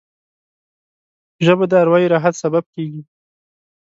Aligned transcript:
ژبه 1.45 1.65
د 1.69 1.73
اروايي 1.83 2.07
راحت 2.13 2.33
سبب 2.43 2.63
کېږي 2.73 3.01